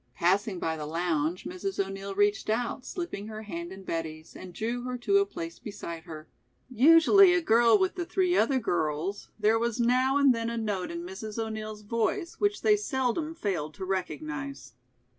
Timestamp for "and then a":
10.17-10.57